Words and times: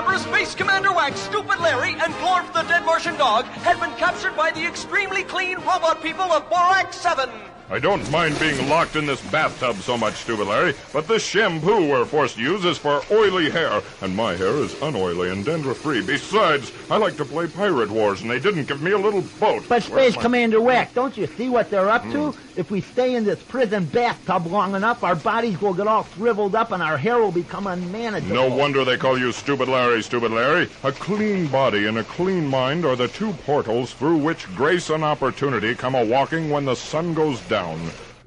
remember 0.00 0.18
Space 0.18 0.54
Commander 0.54 0.92
Wack, 0.92 1.16
Stupid 1.16 1.58
Larry, 1.60 1.94
and 1.94 2.14
Glorf 2.14 2.52
the 2.52 2.62
Dead 2.62 2.84
Martian 2.84 3.16
Dog 3.16 3.44
had 3.46 3.80
been 3.80 3.90
captured 3.96 4.36
by 4.36 4.52
the 4.52 4.64
extremely 4.64 5.24
clean 5.24 5.56
robot 5.58 6.00
people 6.00 6.22
of 6.22 6.48
Borax 6.48 6.96
7. 6.96 7.28
I 7.70 7.78
don't 7.78 8.10
mind 8.10 8.40
being 8.40 8.66
locked 8.70 8.96
in 8.96 9.04
this 9.04 9.20
bathtub 9.30 9.76
so 9.76 9.98
much, 9.98 10.14
Stupid 10.14 10.46
Larry, 10.46 10.72
but 10.90 11.06
this 11.06 11.22
shampoo 11.22 11.86
we're 11.86 12.06
forced 12.06 12.36
to 12.36 12.40
use 12.40 12.64
is 12.64 12.78
for 12.78 13.02
oily 13.10 13.50
hair, 13.50 13.82
and 14.00 14.16
my 14.16 14.34
hair 14.36 14.56
is 14.56 14.74
unoily 14.80 15.30
and 15.30 15.44
dandruff-free. 15.44 16.00
Besides, 16.06 16.72
I 16.90 16.96
like 16.96 17.18
to 17.18 17.26
play 17.26 17.46
Pirate 17.46 17.90
Wars, 17.90 18.22
and 18.22 18.30
they 18.30 18.40
didn't 18.40 18.68
give 18.68 18.80
me 18.80 18.92
a 18.92 18.98
little 18.98 19.20
boat. 19.38 19.64
But 19.68 19.82
Space 19.82 20.16
Commander 20.16 20.60
hmm. 20.60 20.64
Wack, 20.64 20.94
don't 20.94 21.14
you 21.14 21.26
see 21.26 21.50
what 21.50 21.68
they're 21.68 21.90
up 21.90 22.04
to? 22.04 22.30
Hmm. 22.30 22.58
If 22.58 22.70
we 22.70 22.80
stay 22.80 23.14
in 23.14 23.24
this 23.24 23.40
prison 23.42 23.84
bathtub 23.84 24.46
long 24.46 24.74
enough, 24.74 25.04
our 25.04 25.14
bodies 25.14 25.60
will 25.60 25.74
get 25.74 25.86
all 25.86 26.04
shriveled 26.16 26.54
up 26.54 26.72
and 26.72 26.82
our 26.82 26.96
hair 26.96 27.18
will 27.18 27.30
become 27.30 27.66
unmanageable. 27.66 28.34
No 28.34 28.48
wonder 28.48 28.84
they 28.84 28.96
call 28.96 29.16
you 29.16 29.30
Stupid 29.30 29.68
Larry, 29.68 30.02
Stupid 30.02 30.32
Larry. 30.32 30.68
A 30.82 30.90
clean 30.90 31.46
body 31.46 31.86
and 31.86 31.98
a 31.98 32.04
clean 32.04 32.46
mind 32.46 32.84
are 32.84 32.96
the 32.96 33.08
two 33.08 33.32
portals 33.44 33.92
through 33.92 34.16
which 34.16 34.52
grace 34.56 34.90
and 34.90 35.04
opportunity 35.04 35.74
come 35.74 35.94
a 35.94 36.04
walking 36.04 36.50
when 36.50 36.64
the 36.64 36.74
sun 36.74 37.14
goes 37.14 37.40
down. 37.42 37.57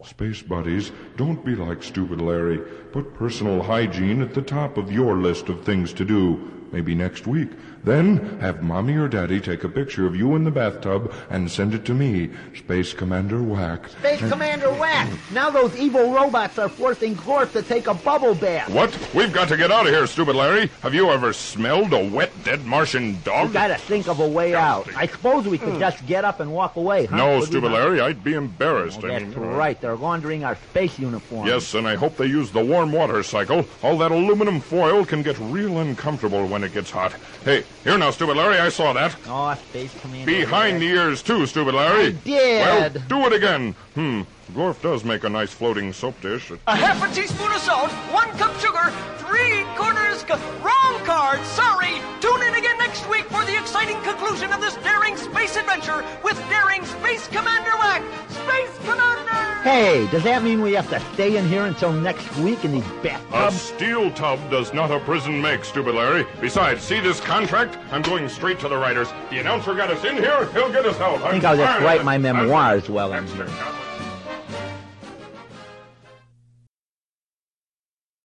Space 0.04 0.42
buddies, 0.42 0.92
don't 1.16 1.46
be 1.46 1.56
like 1.56 1.82
Stupid 1.82 2.20
Larry. 2.20 2.58
Put 2.92 3.14
personal 3.14 3.64
hygiene 3.64 4.22
at 4.22 4.34
the 4.34 4.42
top 4.42 4.78
of 4.78 4.92
your 4.92 5.16
list 5.16 5.48
of 5.48 5.64
things 5.64 5.94
to 5.94 6.04
do. 6.04 6.61
Maybe 6.72 6.96
next 6.96 7.28
week. 7.28 7.50
Then 7.84 8.40
have 8.40 8.62
mommy 8.62 8.96
or 8.96 9.08
daddy 9.08 9.42
take 9.42 9.64
a 9.64 9.70
picture 9.70 10.06
of 10.06 10.16
you 10.16 10.36
in 10.36 10.44
the 10.44 10.52
bathtub 10.52 11.12
and 11.32 11.50
send 11.50 11.74
it 11.74 11.84
to 11.86 11.94
me, 11.96 12.30
Space 12.56 12.94
Commander 12.94 13.42
Wack. 13.42 13.90
Space 13.90 14.20
Commander 14.20 14.72
Wack, 14.74 15.10
now 15.32 15.50
those 15.50 15.76
evil 15.76 16.14
robots 16.14 16.60
are 16.60 16.70
forcing 16.70 17.16
Glorf 17.16 17.52
to 17.54 17.64
take 17.64 17.88
a 17.88 17.96
bubble 17.96 18.36
bath. 18.36 18.70
What? 18.70 18.96
We've 19.16 19.34
got 19.34 19.50
to 19.50 19.58
get 19.58 19.72
out 19.72 19.88
of 19.88 19.94
here, 19.94 20.06
Stupid 20.06 20.36
Larry. 20.36 20.70
Have 20.82 20.94
you 20.94 21.10
ever 21.10 21.34
smelled 21.34 21.92
a 21.94 22.08
wet, 22.08 22.32
dead 22.44 22.64
Martian 22.66 23.18
dog? 23.24 23.48
We 23.48 23.54
gotta 23.54 23.76
think 23.76 24.08
of 24.08 24.20
a 24.20 24.28
way 24.28 24.54
out. 24.54 24.88
I 24.96 25.08
suppose 25.08 25.48
we 25.48 25.58
could 25.58 25.80
just 25.80 26.06
get 26.06 26.24
up 26.24 26.40
and 26.40 26.54
walk 26.54 26.76
away, 26.76 27.06
huh? 27.08 27.18
no, 27.18 27.40
Would 27.40 27.48
Stupid? 27.48 27.72
Larry, 27.72 28.00
I'd 28.00 28.24
be 28.24 28.34
embarrassed. 28.36 29.00
Oh, 29.04 29.08
I 29.08 29.20
that's 29.20 29.36
mean, 29.36 29.44
uh, 29.44 29.58
right. 29.58 29.82
They're 29.82 29.96
laundering 29.96 30.44
our 30.44 30.56
space 30.70 31.00
uniforms. 31.00 31.50
Yes, 31.50 31.74
and 31.74 31.88
I 31.88 31.96
hope 31.96 32.16
they 32.18 32.28
use 32.28 32.52
the 32.52 32.64
warm 32.64 32.92
water 32.92 33.24
cycle. 33.24 33.66
All 33.82 33.98
that 33.98 34.12
aluminum 34.12 34.62
foil 34.62 35.04
can 35.04 35.24
get 35.24 35.38
real 35.40 35.80
uncomfortable 35.80 36.46
when 36.48 36.61
it 36.64 36.74
gets 36.74 36.90
hot. 36.92 37.14
Hey, 37.44 37.64
here 37.84 37.98
now, 37.98 38.12
Stupid 38.12 38.38
Larry, 38.38 38.58
I 38.60 38.70
saw 38.70 38.94
that. 38.94 39.16
Oh, 39.28 39.54
Space 39.70 39.94
Commander. 40.02 40.26
Behind 40.32 40.82
the 40.82 40.86
ears, 40.86 41.22
too, 41.22 41.46
Stupid 41.46 41.74
Larry. 41.74 42.08
I 42.08 42.12
did. 42.12 42.96
Well, 42.96 43.04
do 43.10 43.26
it 43.28 43.34
again. 43.34 43.74
Hmm, 43.96 44.22
Gorf 44.54 44.82
does 44.82 45.04
make 45.04 45.24
a 45.24 45.30
nice 45.30 45.52
floating 45.52 45.94
soap 45.94 46.20
dish. 46.22 46.52
A 46.68 46.76
half 46.76 47.02
a 47.04 47.14
teaspoon 47.16 47.52
of 47.52 47.60
salt, 47.60 47.92
one 48.12 48.30
cup 48.38 48.54
sugar, 48.60 48.92
three 49.18 49.64
quarters. 49.76 50.24
cu- 50.24 50.36
Wrong 50.62 51.00
card. 51.06 51.44
Sorry. 51.46 52.02
Tune 52.20 52.42
in 52.44 52.54
again 52.56 52.78
next 52.78 53.08
week 53.10 53.26
for 53.26 53.44
the 53.46 53.58
exciting 53.58 54.00
conclusion 54.02 54.52
of 54.54 54.62
this 54.62 54.76
daring 54.78 55.16
space 55.18 55.56
adventure 55.58 56.04
with 56.24 56.38
daring 56.50 56.86
Space 56.86 57.28
Commander 57.28 57.72
Wack. 57.80 58.04
Space 58.30 58.78
Commander. 58.86 59.21
Hey, 59.64 60.08
does 60.08 60.24
that 60.24 60.42
mean 60.42 60.64
we 60.64 60.74
have 60.74 60.90
to 60.90 61.00
stay 61.14 61.38
in 61.38 61.48
here 61.48 61.66
until 61.66 61.94
next 61.94 62.36
week 62.38 62.66
in 62.66 62.72
these 62.72 62.88
bathtubs? 63.04 63.56
A 63.56 63.58
steel 63.60 64.12
tub 64.12 64.40
does 64.50 64.74
not 64.74 64.90
a 64.90 65.00
prison 65.02 65.40
make, 65.40 65.64
Stupid 65.64 65.94
Larry. 65.94 66.26
Besides, 66.40 66.82
see 66.82 67.00
this 67.00 67.20
contract? 67.20 67.78
I'm 67.92 68.02
going 68.02 68.28
straight 68.28 68.60
to 68.62 68.68
the 68.68 68.76
writers. 68.76 69.10
The 69.30 69.38
announcer 69.38 69.76
got 69.76 69.92
us 69.92 70.04
in 70.04 70.16
here, 70.16 70.52
he'll 70.54 70.72
get 70.72 70.88
us 70.88 71.00
out. 71.00 71.22
I 71.22 71.32
think 71.34 71.44
I'll 71.44 71.56
just 71.56 71.80
write 71.84 72.04
my 72.04 72.18
memoirs 72.18 72.90
while 72.90 73.14
I'm 73.14 73.28
here. 73.28 73.48